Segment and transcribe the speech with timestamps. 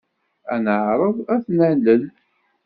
[0.53, 2.03] Ad neɛreḍ ad d-nalel.